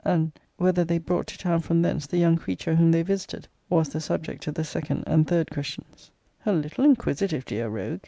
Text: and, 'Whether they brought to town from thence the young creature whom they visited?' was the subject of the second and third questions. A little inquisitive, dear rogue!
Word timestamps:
and, 0.03 0.31
'Whether 0.57 0.83
they 0.83 0.97
brought 0.97 1.27
to 1.27 1.37
town 1.37 1.59
from 1.59 1.83
thence 1.83 2.07
the 2.07 2.17
young 2.17 2.35
creature 2.35 2.73
whom 2.73 2.91
they 2.91 3.03
visited?' 3.03 3.47
was 3.69 3.89
the 3.89 4.01
subject 4.01 4.47
of 4.47 4.55
the 4.55 4.63
second 4.63 5.03
and 5.05 5.27
third 5.27 5.51
questions. 5.51 6.09
A 6.43 6.51
little 6.53 6.83
inquisitive, 6.85 7.45
dear 7.45 7.69
rogue! 7.69 7.99